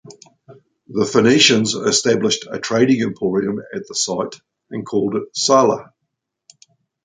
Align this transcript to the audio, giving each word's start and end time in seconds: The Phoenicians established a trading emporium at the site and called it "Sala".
The 0.87 1.05
Phoenicians 1.05 1.75
established 1.75 2.47
a 2.51 2.57
trading 2.57 3.01
emporium 3.03 3.59
at 3.59 3.83
the 3.87 3.93
site 3.93 4.33
and 4.71 4.83
called 4.83 5.15
it 5.15 5.25
"Sala". 5.37 5.93